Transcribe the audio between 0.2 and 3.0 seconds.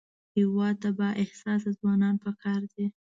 هېواد ته بااحساسه ځوانان پکار دي